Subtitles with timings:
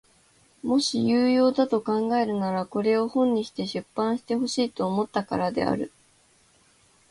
[0.63, 5.91] もし有用だと考えるならこれを本にして出版してほしいと思ったからである。